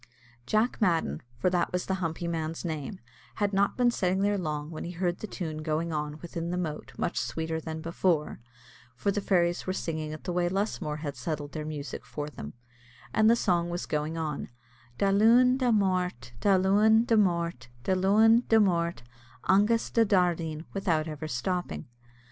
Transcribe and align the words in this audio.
Jack 0.47 0.81
Madden, 0.81 1.21
for 1.37 1.51
that 1.51 1.71
was 1.71 1.85
the 1.85 1.93
humpy 2.01 2.27
man's 2.27 2.65
name, 2.65 2.97
had 3.35 3.53
not 3.53 3.77
been 3.77 3.91
sitting 3.91 4.21
there 4.21 4.35
long 4.35 4.71
when 4.71 4.83
he 4.83 4.93
heard 4.93 5.19
the 5.19 5.27
tune 5.27 5.61
going 5.61 5.93
on 5.93 6.17
within 6.23 6.49
the 6.49 6.57
moat 6.57 6.91
much 6.97 7.19
sweeter 7.19 7.61
than 7.61 7.81
before; 7.81 8.39
for 8.95 9.11
the 9.11 9.21
fairies 9.21 9.67
were 9.67 9.73
singing 9.73 10.09
it 10.11 10.23
the 10.23 10.33
way 10.33 10.49
Lusmore 10.49 11.01
had 11.01 11.15
settled 11.15 11.51
their 11.51 11.67
music 11.67 12.03
for 12.03 12.29
them, 12.31 12.53
and 13.13 13.29
the 13.29 13.35
song 13.35 13.69
was 13.69 13.85
going 13.85 14.17
on: 14.17 14.49
Da 14.97 15.11
Luan, 15.11 15.55
Da 15.57 15.69
Mort, 15.71 16.33
Da 16.39 16.55
Luan, 16.55 17.05
Da 17.05 17.15
Mort, 17.15 17.67
Da 17.83 17.93
Luan, 17.93 18.41
Da 18.49 18.57
Mort, 18.57 19.03
augus 19.47 19.91
Da 19.91 20.03
Dardeen, 20.03 20.65
without 20.73 21.07
ever 21.07 21.27
stopping. 21.27 21.85